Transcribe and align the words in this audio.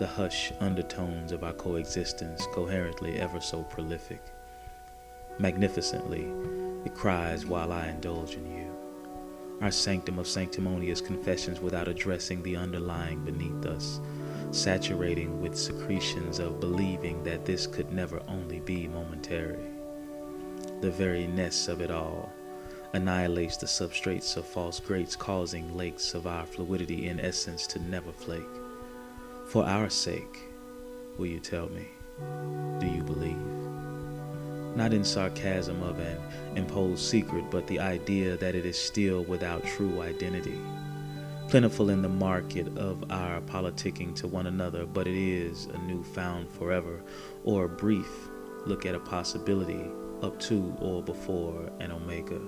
The 0.00 0.06
hush 0.06 0.50
undertones 0.60 1.30
of 1.30 1.44
our 1.44 1.52
coexistence, 1.52 2.46
coherently 2.52 3.20
ever 3.20 3.38
so 3.38 3.64
prolific. 3.64 4.22
Magnificently, 5.38 6.26
it 6.86 6.94
cries 6.94 7.44
while 7.44 7.70
I 7.70 7.88
indulge 7.88 8.32
in 8.32 8.50
you. 8.50 9.58
Our 9.60 9.70
sanctum 9.70 10.18
of 10.18 10.26
sanctimonious 10.26 11.02
confessions 11.02 11.60
without 11.60 11.86
addressing 11.86 12.42
the 12.42 12.56
underlying 12.56 13.26
beneath 13.26 13.66
us, 13.66 14.00
saturating 14.52 15.42
with 15.42 15.54
secretions 15.54 16.38
of 16.38 16.60
believing 16.60 17.22
that 17.24 17.44
this 17.44 17.66
could 17.66 17.92
never 17.92 18.22
only 18.26 18.60
be 18.60 18.88
momentary. 18.88 19.68
The 20.80 20.90
very 20.90 21.26
ness 21.26 21.68
of 21.68 21.82
it 21.82 21.90
all 21.90 22.32
annihilates 22.94 23.58
the 23.58 23.66
substrates 23.66 24.38
of 24.38 24.46
false 24.46 24.80
grates, 24.80 25.14
causing 25.14 25.76
lakes 25.76 26.14
of 26.14 26.26
our 26.26 26.46
fluidity 26.46 27.08
in 27.08 27.20
essence 27.20 27.66
to 27.66 27.78
never 27.80 28.12
flake. 28.12 28.59
For 29.50 29.66
our 29.66 29.90
sake, 29.90 30.38
will 31.18 31.26
you 31.26 31.40
tell 31.40 31.68
me, 31.70 31.88
do 32.78 32.86
you 32.86 33.02
believe? 33.02 33.36
Not 34.76 34.92
in 34.92 35.02
sarcasm 35.02 35.82
of 35.82 35.98
an 35.98 36.20
imposed 36.54 37.02
secret, 37.04 37.46
but 37.50 37.66
the 37.66 37.80
idea 37.80 38.36
that 38.36 38.54
it 38.54 38.64
is 38.64 38.78
still 38.78 39.24
without 39.24 39.64
true 39.64 40.02
identity. 40.02 40.56
Plentiful 41.48 41.90
in 41.90 42.00
the 42.00 42.08
market 42.08 42.68
of 42.78 43.10
our 43.10 43.40
politicking 43.40 44.14
to 44.20 44.28
one 44.28 44.46
another, 44.46 44.86
but 44.86 45.08
it 45.08 45.16
is 45.16 45.64
a 45.64 45.78
new 45.78 46.04
found 46.04 46.48
forever, 46.48 47.02
or 47.42 47.64
a 47.64 47.68
brief 47.68 48.28
look 48.66 48.86
at 48.86 48.94
a 48.94 49.00
possibility 49.00 49.84
up 50.22 50.38
to 50.42 50.76
or 50.80 51.02
before 51.02 51.68
an 51.80 51.90
omega. 51.90 52.38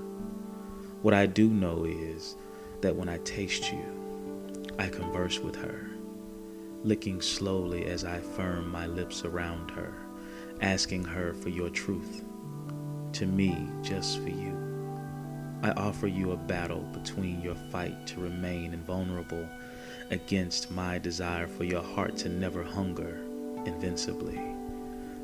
What 1.03 1.15
I 1.15 1.27
do 1.27 1.49
know 1.49 1.85
is 1.85 2.37
that 2.81 2.95
when 2.95 3.09
I 3.09 3.19
taste 3.25 3.73
you, 3.73 4.69
I 4.79 4.87
converse 4.87 5.41
with 5.41 5.57
her, 5.57 5.89
licking 6.85 7.21
slowly 7.21 7.87
as 7.87 8.05
I 8.05 8.21
firm 8.21 8.71
my 8.71 8.87
lips 8.87 9.25
around 9.25 9.71
her, 9.71 9.95
asking 10.61 11.05
her 11.05 11.33
for 11.35 11.49
your 11.49 11.71
truth, 11.71 12.25
to 13.13 13.27
me, 13.27 13.69
just 13.83 14.21
for 14.21 14.29
you. 14.29 14.59
I 15.63 15.71
offer 15.73 16.07
you 16.07 16.33
a 16.33 16.37
battle 16.37 16.83
between 16.93 17.41
your 17.41 17.55
fight 17.55 18.07
to 18.09 18.21
remain 18.21 18.75
invulnerable 18.75 19.49
against 20.11 20.71
my 20.71 20.99
desire 20.99 21.47
for 21.47 21.65
your 21.65 21.83
heart 21.83 22.17
to 22.19 22.29
never 22.29 22.63
hunger 22.63 23.23
invincibly, 23.65 24.41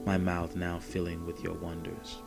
my 0.06 0.16
mouth 0.16 0.55
now 0.55 0.78
filling 0.78 1.27
with 1.27 1.43
your 1.43 1.55
wonders 1.55 2.19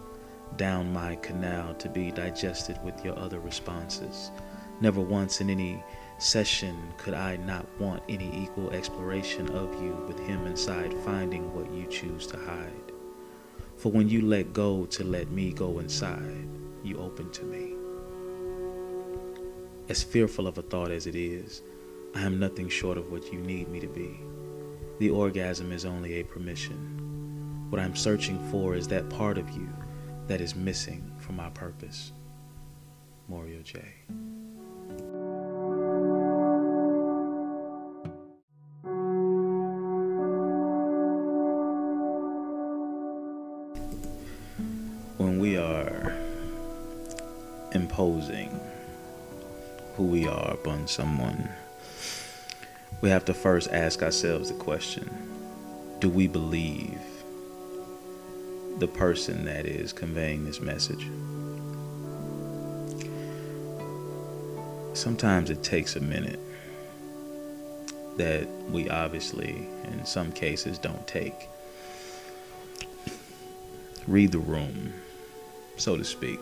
down 0.58 0.92
my 0.92 1.16
canal 1.18 1.74
to 1.76 1.90
be 1.90 2.12
digested 2.12 2.78
with 2.84 3.04
your 3.04 3.18
other 3.18 3.40
responses. 3.40 4.32
Never 4.80 5.02
once 5.02 5.42
in 5.42 5.50
any 5.50 5.84
session 6.22 6.94
could 6.98 7.16
I 7.16 7.38
not 7.38 7.66
want 7.80 8.04
any 8.08 8.44
equal 8.44 8.70
exploration 8.72 9.50
of 9.50 9.74
you 9.82 9.94
with 10.08 10.20
him 10.20 10.46
inside, 10.46 10.94
finding 11.04 11.54
what 11.54 11.74
you 11.74 11.88
choose 11.88 12.28
to 12.28 12.38
hide. 12.38 12.92
For 13.78 13.92
when 13.92 14.08
you 14.08 14.22
let 14.22 14.54
go 14.54 14.86
to 14.86 15.04
let 15.04 15.32
me 15.32 15.52
go 15.52 15.80
inside, 15.80 16.48
you 16.84 17.00
open 17.00 17.32
to 17.32 17.44
me. 17.44 17.74
As 19.90 20.04
fearful 20.04 20.48
of 20.48 20.60
a 20.60 20.62
thought 20.62 20.92
as 20.92 21.08
it 21.08 21.16
is, 21.16 21.64
I 22.14 22.22
am 22.22 22.40
nothing 22.40 22.70
short 22.70 23.00
of 23.00 23.12
what 23.12 23.34
you 23.34 23.40
need 23.40 23.68
me 23.70 23.80
to 23.80 23.88
be. 23.88 24.20
The 25.00 25.10
orgasm 25.10 25.72
is 25.72 25.86
only 25.86 26.20
a 26.20 26.24
permission. 26.24 27.66
What 27.72 27.82
I'm 27.82 27.96
searching 27.96 28.38
for 28.52 28.76
is 28.76 28.88
that 28.90 29.10
part 29.10 29.40
of 29.40 29.50
you 29.50 29.68
that 30.28 30.40
is 30.40 30.56
missing 30.56 31.12
from 31.18 31.38
my 31.38 31.50
purpose. 31.50 32.12
Mario 33.28 33.62
J. 33.64 33.82
imposing 47.92 48.58
who 49.98 50.04
we 50.04 50.26
are 50.26 50.52
upon 50.52 50.88
someone, 50.88 51.50
we 53.02 53.10
have 53.10 53.26
to 53.26 53.34
first 53.34 53.70
ask 53.74 54.02
ourselves 54.02 54.50
the 54.50 54.58
question 54.58 55.10
do 56.00 56.10
we 56.10 56.26
believe 56.26 57.02
the 58.80 58.88
person 58.88 59.44
that 59.44 59.66
is 59.66 59.92
conveying 59.92 60.46
this 60.46 60.62
message. 60.62 61.06
Sometimes 64.94 65.50
it 65.50 65.62
takes 65.62 65.98
a 65.98 66.00
minute 66.00 66.40
that 68.16 68.48
we 68.72 68.90
obviously, 68.90 69.68
in 69.92 70.06
some 70.06 70.32
cases, 70.32 70.78
don't 70.78 71.06
take. 71.08 71.50
Read 74.08 74.32
the 74.32 74.40
room, 74.40 74.94
so 75.76 75.98
to 75.98 76.06
speak. 76.06 76.40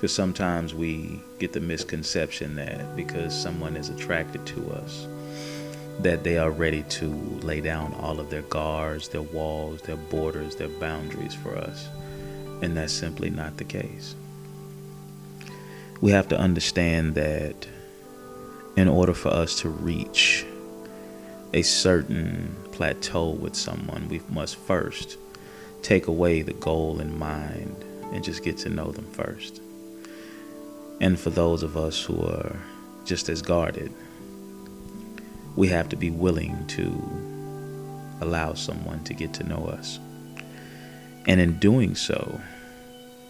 Because 0.00 0.14
sometimes 0.14 0.72
we 0.72 1.20
get 1.38 1.52
the 1.52 1.60
misconception 1.60 2.54
that 2.54 2.96
because 2.96 3.38
someone 3.38 3.76
is 3.76 3.90
attracted 3.90 4.46
to 4.46 4.70
us, 4.70 5.06
that 5.98 6.24
they 6.24 6.38
are 6.38 6.50
ready 6.50 6.84
to 6.84 7.06
lay 7.42 7.60
down 7.60 7.92
all 8.00 8.18
of 8.18 8.30
their 8.30 8.40
guards, 8.40 9.10
their 9.10 9.20
walls, 9.20 9.82
their 9.82 9.98
borders, 9.98 10.56
their 10.56 10.68
boundaries 10.68 11.34
for 11.34 11.54
us. 11.54 11.86
And 12.62 12.74
that's 12.74 12.94
simply 12.94 13.28
not 13.28 13.58
the 13.58 13.64
case. 13.64 14.14
We 16.00 16.12
have 16.12 16.28
to 16.28 16.38
understand 16.38 17.14
that 17.16 17.68
in 18.76 18.88
order 18.88 19.12
for 19.12 19.28
us 19.28 19.60
to 19.60 19.68
reach 19.68 20.46
a 21.52 21.60
certain 21.60 22.56
plateau 22.72 23.28
with 23.28 23.54
someone, 23.54 24.08
we 24.08 24.22
must 24.30 24.56
first 24.56 25.18
take 25.82 26.06
away 26.06 26.40
the 26.40 26.54
goal 26.54 27.00
in 27.00 27.18
mind 27.18 27.84
and 28.14 28.24
just 28.24 28.42
get 28.42 28.56
to 28.58 28.70
know 28.70 28.92
them 28.92 29.04
first. 29.12 29.60
And 31.00 31.18
for 31.18 31.30
those 31.30 31.62
of 31.62 31.76
us 31.76 32.02
who 32.02 32.20
are 32.22 32.56
just 33.04 33.28
as 33.28 33.40
guarded, 33.40 33.92
we 35.56 35.68
have 35.68 35.88
to 35.88 35.96
be 35.96 36.10
willing 36.10 36.66
to 36.68 36.90
allow 38.20 38.52
someone 38.52 39.02
to 39.04 39.14
get 39.14 39.32
to 39.34 39.44
know 39.44 39.66
us. 39.66 39.98
And 41.26 41.40
in 41.40 41.58
doing 41.58 41.94
so, 41.94 42.40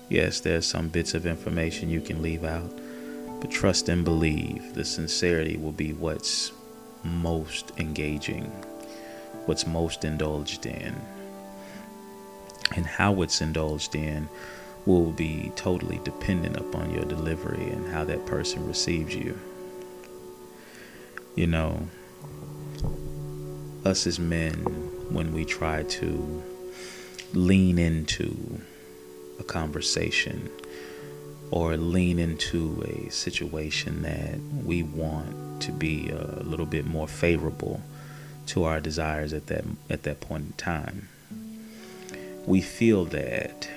yes, 0.09 0.41
there's 0.41 0.67
some 0.67 0.89
bits 0.89 1.15
of 1.15 1.27
information 1.27 1.89
you 1.89 2.01
can 2.01 2.23
leave 2.23 2.45
out, 2.45 2.71
but 3.41 3.51
trust 3.51 3.89
and 3.89 4.05
believe 4.05 4.75
the 4.75 4.85
sincerity 4.85 5.57
will 5.57 5.73
be 5.73 5.93
what's 5.93 6.53
most 7.05 7.73
engaging, 7.79 8.45
what's 9.47 9.67
most 9.67 10.05
indulged 10.05 10.67
in. 10.67 10.95
And 12.77 12.87
how 12.87 13.23
it's 13.23 13.41
indulged 13.41 13.95
in 13.95 14.29
will 14.87 15.13
be 15.13 15.53
totally 15.57 16.01
dependent 16.05 16.57
upon 16.57 16.91
your 16.91 17.05
delivery 17.05 17.69
and 17.71 17.93
how 17.93 18.05
that 18.05 18.25
person 18.27 18.67
receives 18.67 19.15
you. 19.15 19.39
You 21.35 21.47
know, 21.47 21.89
us 23.85 24.07
as 24.07 24.19
men 24.19 24.55
when 25.11 25.33
we 25.33 25.45
try 25.45 25.83
to 25.83 26.43
lean 27.33 27.79
into 27.79 28.61
a 29.39 29.45
conversation 29.45 30.51
or 31.51 31.77
lean 31.77 32.19
into 32.19 32.83
a 32.83 33.11
situation 33.11 34.03
that 34.03 34.39
we 34.65 34.83
want 34.83 35.63
to 35.63 35.73
be 35.73 36.11
a 36.11 36.43
little 36.43 36.67
bit 36.67 36.87
more 36.87 37.09
favorable 37.09 37.83
to 38.47 38.65
our 38.65 38.81
desires 38.81 39.33
at 39.33 39.47
that 39.49 39.65
at 39.89 40.03
that 40.05 40.21
point 40.21 40.45
in 40.47 40.53
time. 40.53 41.09
we 42.47 42.61
feel 42.61 43.05
that 43.05 43.69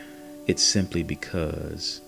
it's 0.47 0.63
simply 0.63 1.03
because 1.03 2.01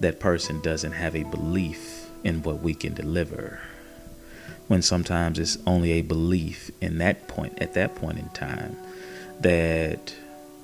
that 0.00 0.20
person 0.20 0.60
doesn't 0.62 0.92
have 0.92 1.16
a 1.16 1.24
belief 1.24 2.08
in 2.24 2.42
what 2.42 2.60
we 2.62 2.74
can 2.74 2.94
deliver. 2.94 3.60
When 4.68 4.82
sometimes 4.82 5.38
it's 5.38 5.58
only 5.66 5.92
a 5.92 6.02
belief 6.02 6.70
in 6.80 6.98
that 6.98 7.26
point, 7.28 7.60
at 7.60 7.74
that 7.74 7.94
point 7.94 8.18
in 8.18 8.28
time, 8.30 8.76
that 9.40 10.14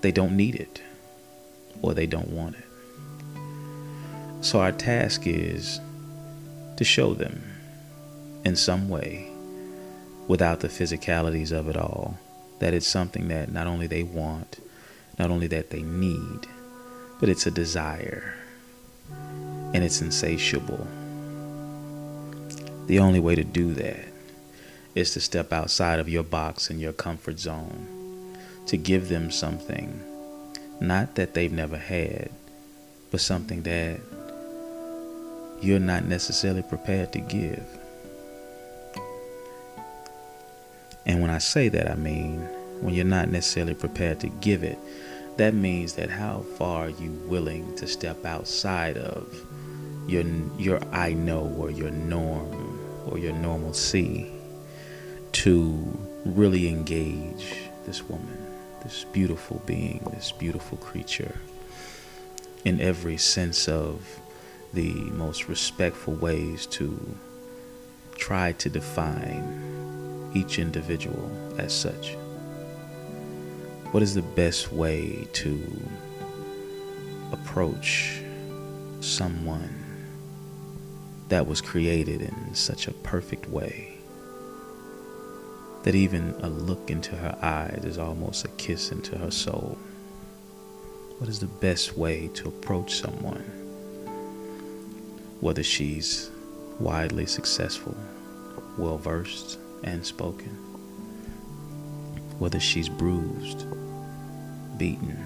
they 0.02 0.12
don't 0.12 0.36
need 0.36 0.54
it 0.54 0.82
or 1.82 1.94
they 1.94 2.06
don't 2.06 2.28
want 2.28 2.56
it. 2.56 2.64
So 4.44 4.60
our 4.60 4.72
task 4.72 5.26
is 5.26 5.80
to 6.76 6.84
show 6.84 7.14
them 7.14 7.42
in 8.44 8.56
some 8.56 8.88
way, 8.90 9.30
without 10.28 10.60
the 10.60 10.68
physicalities 10.68 11.50
of 11.50 11.68
it 11.68 11.76
all, 11.76 12.18
that 12.58 12.74
it's 12.74 12.86
something 12.86 13.28
that 13.28 13.50
not 13.50 13.66
only 13.66 13.86
they 13.86 14.02
want, 14.02 14.60
not 15.18 15.30
only 15.30 15.46
that 15.46 15.70
they 15.70 15.82
need, 15.82 16.46
but 17.20 17.28
it's 17.28 17.46
a 17.46 17.50
desire 17.50 18.34
and 19.72 19.82
it's 19.82 20.00
insatiable. 20.00 20.86
The 22.86 22.98
only 22.98 23.20
way 23.20 23.34
to 23.34 23.44
do 23.44 23.74
that 23.74 24.06
is 24.94 25.12
to 25.12 25.20
step 25.20 25.52
outside 25.52 25.98
of 25.98 26.08
your 26.08 26.22
box 26.22 26.70
and 26.70 26.80
your 26.80 26.92
comfort 26.92 27.38
zone, 27.38 28.36
to 28.66 28.76
give 28.76 29.08
them 29.08 29.30
something, 29.30 30.00
not 30.80 31.14
that 31.16 31.34
they've 31.34 31.52
never 31.52 31.76
had, 31.76 32.30
but 33.10 33.20
something 33.20 33.62
that 33.62 34.00
you're 35.60 35.80
not 35.80 36.04
necessarily 36.04 36.62
prepared 36.62 37.12
to 37.12 37.20
give. 37.20 37.66
And 41.06 41.20
when 41.20 41.30
I 41.30 41.38
say 41.38 41.68
that, 41.68 41.90
I 41.90 41.94
mean 41.94 42.40
when 42.80 42.94
you're 42.94 43.04
not 43.04 43.28
necessarily 43.28 43.74
prepared 43.74 44.20
to 44.20 44.28
give 44.28 44.62
it, 44.62 44.78
that 45.36 45.54
means 45.54 45.94
that 45.94 46.10
how 46.10 46.40
far 46.56 46.86
are 46.86 46.90
you 46.90 47.10
willing 47.26 47.74
to 47.76 47.86
step 47.86 48.24
outside 48.24 48.96
of 48.96 49.44
your 50.06 50.24
your 50.58 50.80
I 50.92 51.12
know 51.12 51.54
or 51.58 51.70
your 51.70 51.90
norm 51.90 52.80
or 53.06 53.18
your 53.18 53.32
normalcy 53.32 54.30
to 55.32 56.08
really 56.24 56.68
engage 56.68 57.54
this 57.86 58.02
woman, 58.08 58.46
this 58.82 59.04
beautiful 59.12 59.60
being, 59.66 60.06
this 60.12 60.32
beautiful 60.32 60.78
creature 60.78 61.38
in 62.64 62.80
every 62.80 63.16
sense 63.16 63.68
of 63.68 64.20
the 64.72 64.92
most 64.92 65.48
respectful 65.48 66.14
ways 66.14 66.66
to 66.66 67.16
try 68.16 68.52
to 68.52 68.70
define 68.70 70.30
each 70.34 70.58
individual 70.58 71.30
as 71.58 71.72
such. 71.72 72.16
What 73.94 74.02
is 74.02 74.14
the 74.14 74.22
best 74.22 74.72
way 74.72 75.28
to 75.34 75.88
approach 77.30 78.20
someone 78.98 79.72
that 81.28 81.46
was 81.46 81.60
created 81.60 82.20
in 82.20 82.54
such 82.56 82.88
a 82.88 82.92
perfect 82.92 83.48
way 83.48 83.96
that 85.84 85.94
even 85.94 86.34
a 86.40 86.48
look 86.48 86.90
into 86.90 87.14
her 87.14 87.38
eyes 87.40 87.84
is 87.84 87.96
almost 87.96 88.44
a 88.44 88.48
kiss 88.48 88.90
into 88.90 89.16
her 89.16 89.30
soul? 89.30 89.78
What 91.18 91.30
is 91.30 91.38
the 91.38 91.46
best 91.46 91.96
way 91.96 92.26
to 92.34 92.48
approach 92.48 92.96
someone? 92.96 93.44
Whether 95.38 95.62
she's 95.62 96.32
widely 96.80 97.26
successful, 97.26 97.96
well 98.76 98.98
versed, 98.98 99.60
and 99.84 100.04
spoken, 100.04 100.50
whether 102.40 102.58
she's 102.58 102.88
bruised, 102.88 103.66
beaten, 104.78 105.16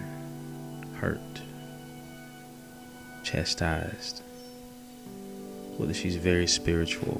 hurt, 0.96 1.18
chastised, 3.24 4.22
whether 5.76 5.94
she's 5.94 6.16
very 6.16 6.46
spiritual, 6.46 7.14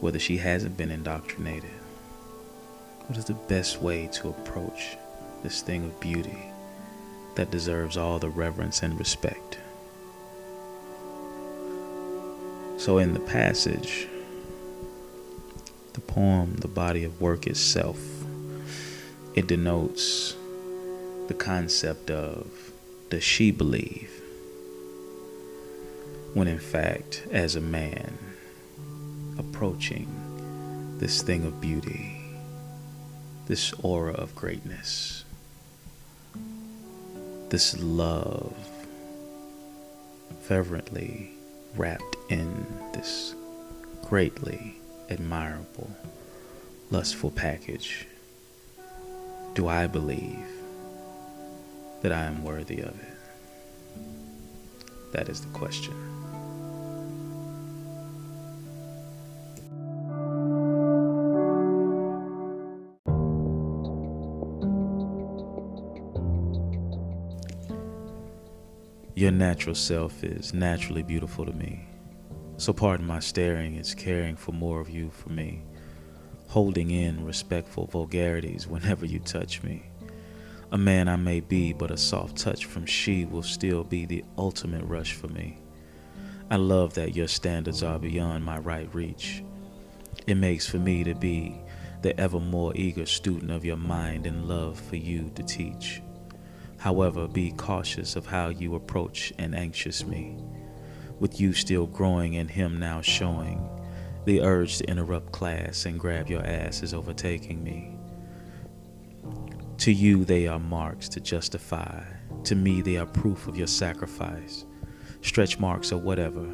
whether 0.00 0.18
she 0.18 0.36
hasn't 0.38 0.76
been 0.76 0.90
indoctrinated. 0.90 1.70
What 3.06 3.18
is 3.18 3.26
the 3.26 3.34
best 3.34 3.82
way 3.82 4.08
to 4.14 4.30
approach 4.30 4.96
this 5.42 5.60
thing 5.60 5.84
of 5.84 6.00
beauty 6.00 6.38
that 7.34 7.50
deserves 7.50 7.96
all 7.96 8.18
the 8.18 8.30
reverence 8.30 8.82
and 8.82 8.98
respect? 8.98 9.58
So, 12.78 12.98
in 12.98 13.14
the 13.14 13.20
passage, 13.20 14.08
the 15.92 16.00
poem, 16.00 16.56
the 16.56 16.68
body 16.68 17.04
of 17.04 17.20
work 17.20 17.46
itself, 17.46 17.98
it 19.34 19.46
denotes 19.48 20.36
the 21.26 21.34
concept 21.34 22.10
of 22.10 22.72
does 23.10 23.24
she 23.24 23.50
believe? 23.50 24.10
When 26.34 26.48
in 26.48 26.58
fact, 26.58 27.26
as 27.30 27.56
a 27.56 27.60
man 27.60 28.16
approaching 29.38 30.08
this 30.98 31.22
thing 31.22 31.44
of 31.44 31.60
beauty, 31.60 32.20
this 33.46 33.72
aura 33.82 34.14
of 34.14 34.34
greatness, 34.34 35.24
this 37.48 37.78
love 37.78 38.54
fervently 40.42 41.32
wrapped 41.76 42.16
in 42.28 42.66
this 42.92 43.34
greatly 44.02 44.76
admirable, 45.10 45.90
lustful 46.90 47.30
package, 47.30 48.06
do 49.54 49.68
I 49.68 49.86
believe 49.86 50.46
that 52.02 52.12
I 52.12 52.24
am 52.24 52.42
worthy 52.42 52.80
of 52.80 52.98
it? 53.00 53.18
That 55.12 55.28
is 55.28 55.40
the 55.40 55.48
question. 55.48 55.94
Your 69.16 69.30
natural 69.30 69.76
self 69.76 70.24
is 70.24 70.52
naturally 70.52 71.04
beautiful 71.04 71.46
to 71.46 71.52
me. 71.52 71.86
So 72.56 72.72
pardon 72.72 73.06
my 73.06 73.20
staring, 73.20 73.76
it's 73.76 73.94
caring 73.94 74.34
for 74.34 74.50
more 74.50 74.80
of 74.80 74.90
you 74.90 75.10
for 75.10 75.28
me, 75.28 75.62
holding 76.48 76.90
in 76.90 77.24
respectful 77.24 77.86
vulgarities 77.86 78.66
whenever 78.66 79.06
you 79.06 79.18
touch 79.18 79.62
me. 79.62 79.82
A 80.72 80.78
man 80.78 81.08
I 81.08 81.16
may 81.16 81.40
be, 81.40 81.72
but 81.72 81.90
a 81.90 81.96
soft 81.96 82.36
touch 82.36 82.64
from 82.64 82.86
she 82.86 83.24
will 83.24 83.42
still 83.42 83.84
be 83.84 84.06
the 84.06 84.24
ultimate 84.36 84.84
rush 84.84 85.14
for 85.14 85.28
me. 85.28 85.58
I 86.50 86.56
love 86.56 86.94
that 86.94 87.16
your 87.16 87.28
standards 87.28 87.82
are 87.82 87.98
beyond 87.98 88.44
my 88.44 88.58
right 88.58 88.92
reach. 88.94 89.42
It 90.26 90.36
makes 90.36 90.68
for 90.68 90.78
me 90.78 91.04
to 91.04 91.14
be 91.14 91.60
the 92.02 92.18
ever 92.20 92.38
more 92.38 92.72
eager 92.76 93.06
student 93.06 93.50
of 93.50 93.64
your 93.64 93.76
mind 93.76 94.26
and 94.26 94.46
love 94.46 94.78
for 94.78 94.96
you 94.96 95.30
to 95.36 95.42
teach. 95.42 96.02
However, 96.76 97.26
be 97.26 97.52
cautious 97.52 98.14
of 98.14 98.26
how 98.26 98.48
you 98.48 98.74
approach 98.74 99.32
and 99.38 99.54
anxious 99.54 100.04
me. 100.04 100.36
With 101.18 101.40
you 101.40 101.54
still 101.54 101.86
growing 101.86 102.36
and 102.36 102.50
him 102.50 102.78
now 102.78 103.00
showing, 103.00 103.66
the 104.24 104.40
urge 104.40 104.78
to 104.78 104.88
interrupt 104.88 105.32
class 105.32 105.84
and 105.86 106.00
grab 106.00 106.28
your 106.28 106.44
ass 106.44 106.82
is 106.82 106.94
overtaking 106.94 107.62
me. 107.62 107.96
To 109.78 109.92
you, 109.92 110.24
they 110.24 110.46
are 110.46 110.58
marks 110.58 111.08
to 111.10 111.20
justify. 111.20 112.02
To 112.44 112.54
me, 112.54 112.80
they 112.80 112.96
are 112.96 113.06
proof 113.06 113.46
of 113.48 113.56
your 113.56 113.66
sacrifice. 113.66 114.64
Stretch 115.20 115.58
marks 115.58 115.92
or 115.92 115.98
whatever, 115.98 116.46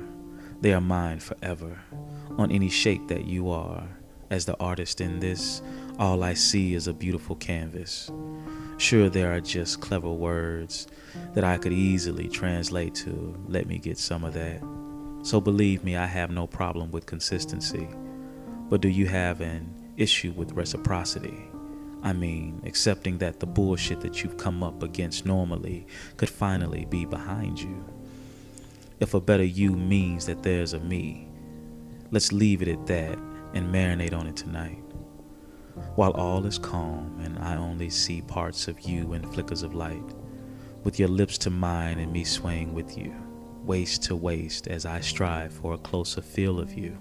they 0.61 0.73
are 0.73 0.81
mine 0.81 1.21
forever. 1.21 1.79
On 2.39 2.51
any 2.51 2.69
shape 2.69 3.09
that 3.09 3.25
you 3.25 3.51
are, 3.51 3.87
as 4.31 4.45
the 4.45 4.57
artist 4.59 5.01
in 5.01 5.19
this, 5.21 5.63
all 5.99 6.23
I 6.23 6.35
see 6.35 6.75
is 6.75 6.87
a 6.87 6.93
beautiful 6.93 7.37
canvas. 7.37 8.11
Sure, 8.79 9.09
there 9.09 9.33
are 9.33 9.41
just 9.41 9.81
clever 9.81 10.11
words 10.11 10.87
that 11.35 11.45
I 11.45 11.59
could 11.59 11.73
easily 11.73 12.29
translate 12.29 12.95
to 12.97 13.37
let 13.49 13.67
me 13.67 13.79
get 13.79 13.99
some 13.99 14.25
of 14.25 14.33
that. 14.35 14.63
So 15.23 15.41
believe 15.41 15.85
me, 15.85 15.97
I 15.97 16.07
have 16.07 16.31
no 16.31 16.47
problem 16.47 16.91
with 16.91 17.07
consistency. 17.07 17.89
But 18.69 18.81
do 18.81 18.89
you 18.89 19.07
have 19.07 19.41
an 19.41 19.93
issue 19.97 20.33
with 20.33 20.53
reciprocity? 20.53 21.37
I 22.03 22.15
mean, 22.15 22.63
accepting 22.65 23.19
that 23.19 23.41
the 23.41 23.47
bullshit 23.47 24.01
that 24.01 24.23
you've 24.23 24.39
come 24.39 24.63
up 24.63 24.83
against 24.83 25.27
normally 25.27 25.87
could 26.17 26.31
finally 26.31 26.87
be 26.87 27.05
behind 27.05 27.61
you. 27.61 27.85
If 29.01 29.13
a 29.13 29.21
better 29.21 29.45
you 29.45 29.73
means 29.73 30.25
that 30.27 30.43
there's 30.43 30.73
a 30.73 30.81
me, 30.81 31.29
let's 32.11 32.33
leave 32.33 32.63
it 32.63 32.69
at 32.69 32.87
that 32.87 33.19
and 33.53 33.75
marinate 33.75 34.15
on 34.15 34.27
it 34.27 34.37
tonight. 34.37 34.83
While 35.95 36.13
all 36.13 36.47
is 36.47 36.59
calm 36.59 37.21
and 37.23 37.39
I 37.39 37.57
only 37.57 37.91
see 37.91 38.23
parts 38.23 38.69
of 38.69 38.81
you 38.81 39.13
in 39.13 39.31
flickers 39.31 39.63
of 39.63 39.75
light, 39.75 40.15
with 40.85 40.99
your 40.99 41.09
lips 41.09 41.37
to 41.39 41.51
mine 41.51 41.99
and 41.99 42.11
me 42.11 42.25
swaying 42.25 42.73
with 42.73 42.97
you, 42.97 43.15
waist 43.65 44.03
to 44.05 44.17
waist 44.17 44.67
as 44.69 44.87
I 44.87 45.01
strive 45.01 45.53
for 45.53 45.75
a 45.75 45.79
closer 45.79 46.23
feel 46.23 46.59
of 46.59 46.73
you. 46.73 46.97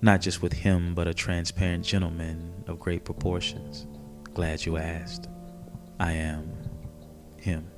Not 0.00 0.20
just 0.20 0.42
with 0.42 0.52
him, 0.52 0.94
but 0.94 1.06
a 1.06 1.14
transparent 1.14 1.84
gentleman 1.84 2.64
of 2.66 2.80
great 2.80 3.04
proportions. 3.04 3.86
Glad 4.34 4.66
you 4.66 4.76
asked. 4.76 5.28
I 6.00 6.12
am 6.12 6.50
him, 7.36 7.70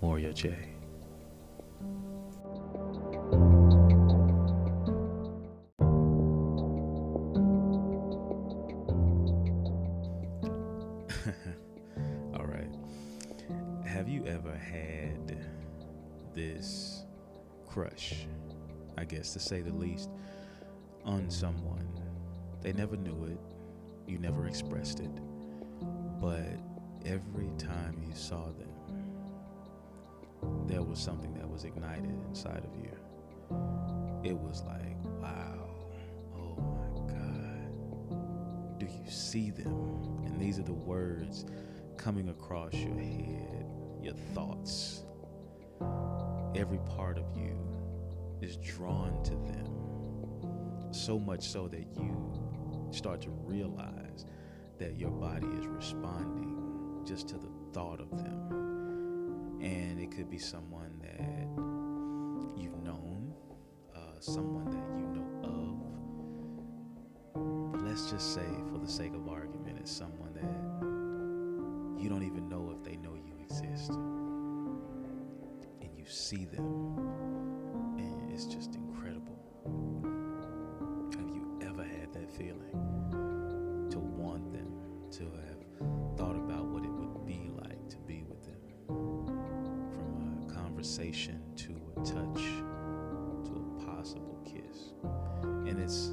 Moria 0.00 0.32
J. 0.32 0.54
All 12.34 12.46
right. 12.46 12.70
Have 13.84 14.08
you 14.08 14.24
ever 14.26 14.56
had 14.56 15.36
this 16.34 17.04
crush, 17.66 18.26
I 18.98 19.04
guess 19.04 19.32
to 19.32 19.38
say 19.38 19.60
the 19.60 19.72
least, 19.72 20.10
on 21.04 21.30
someone? 21.30 21.88
They 22.60 22.72
never 22.72 22.96
knew 22.96 23.24
it, 23.26 23.38
you 24.06 24.18
never 24.18 24.46
expressed 24.46 25.00
it, 25.00 25.10
but 26.20 26.58
every 27.04 27.50
time 27.58 28.02
you 28.06 28.14
saw 28.14 28.46
them, 28.46 28.70
there 30.66 30.82
was 30.82 30.98
something 30.98 31.34
that 31.34 31.48
was 31.48 31.64
ignited 31.64 32.18
inside 32.28 32.64
of 32.64 32.76
you. 32.82 32.90
It 34.24 34.36
was 34.36 34.62
like, 34.64 34.96
wow, 35.20 35.68
oh 36.36 36.56
my 36.56 37.12
God, 37.12 38.78
do 38.78 38.86
you 38.86 39.10
see 39.10 39.50
them? 39.50 40.22
And 40.24 40.40
these 40.40 40.58
are 40.58 40.62
the 40.64 40.72
words 40.72 41.44
coming 41.96 42.30
across 42.30 42.74
your 42.74 42.98
head, 42.98 43.66
your 44.02 44.14
thoughts. 44.34 45.03
Every 46.54 46.78
part 46.96 47.18
of 47.18 47.24
you 47.36 47.58
is 48.40 48.56
drawn 48.58 49.22
to 49.24 49.30
them, 49.30 50.92
so 50.92 51.18
much 51.18 51.42
so 51.42 51.66
that 51.66 51.84
you 51.96 52.88
start 52.92 53.20
to 53.22 53.30
realize 53.30 54.24
that 54.78 54.96
your 54.96 55.10
body 55.10 55.48
is 55.58 55.66
responding 55.66 57.02
just 57.04 57.26
to 57.28 57.34
the 57.38 57.48
thought 57.72 58.00
of 58.00 58.08
them. 58.10 59.58
And 59.60 59.98
it 59.98 60.12
could 60.12 60.30
be 60.30 60.38
someone 60.38 60.96
that 61.02 61.48
you've 62.56 62.80
known, 62.84 63.34
uh, 63.92 64.20
someone 64.20 64.70
that 64.70 64.84
you 64.96 65.06
know 65.08 65.26
of. 67.34 67.72
But 67.72 67.82
let's 67.82 68.10
just 68.12 68.32
say, 68.32 68.46
for 68.70 68.78
the 68.78 68.88
sake 68.88 69.14
of 69.14 69.28
argument, 69.28 69.78
it's 69.80 69.90
someone 69.90 70.34
that 70.34 72.00
you 72.00 72.08
don't 72.08 72.22
even 72.22 72.48
know 72.48 72.70
if 72.76 72.84
they 72.84 72.96
know 72.96 73.14
you 73.14 73.34
exist. 73.42 73.92
See 76.14 76.44
them, 76.44 76.96
and 77.98 78.30
it's 78.32 78.44
just 78.44 78.76
incredible. 78.76 79.36
Have 81.10 81.28
you 81.28 81.58
ever 81.60 81.82
had 81.82 82.12
that 82.12 82.30
feeling? 82.30 83.88
To 83.90 83.98
want 83.98 84.52
them, 84.52 84.70
to 85.10 85.24
have 85.24 86.16
thought 86.16 86.36
about 86.36 86.66
what 86.66 86.84
it 86.84 86.90
would 86.90 87.26
be 87.26 87.50
like 87.60 87.88
to 87.88 87.96
be 88.06 88.22
with 88.28 88.44
them. 88.44 88.60
From 88.86 90.46
a 90.48 90.54
conversation 90.54 91.42
to 91.56 91.74
a 91.96 92.04
touch 92.04 92.44
to 93.46 93.76
a 93.76 93.84
possible 93.84 94.38
kiss. 94.44 94.92
And 95.42 95.80
it's 95.80 96.12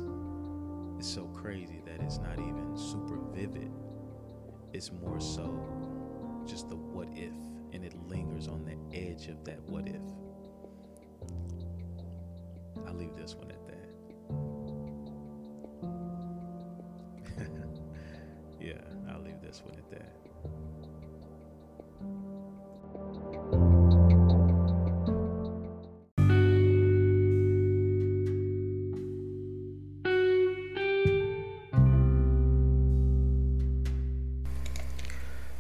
it's 0.98 1.14
so 1.14 1.26
crazy 1.28 1.84
that 1.86 2.02
it's 2.04 2.18
not 2.18 2.40
even 2.40 2.76
super 2.76 3.20
vivid. 3.36 3.72
It's 4.74 4.92
more 4.92 5.20
so 5.20 6.44
just 6.48 6.70
the 6.70 6.76
what 6.76 7.08
if 7.16 7.34
and 7.74 7.86
it 7.86 7.94
lingers 8.10 8.21
on 8.48 8.66
the 8.66 8.98
edge 8.98 9.28
of 9.28 9.44
that 9.46 9.60
what 9.68 9.88
if. 9.88 10.02
I'll 12.88 12.94
leave 12.96 13.16
this 13.16 13.36
one 13.36 13.52
at 13.52 13.68
that. 13.68 13.88
yeah, 18.60 18.82
I'll 19.12 19.22
leave 19.22 19.42
this 19.42 19.62
one 19.64 19.76
at 19.76 19.90
that. 19.92 20.16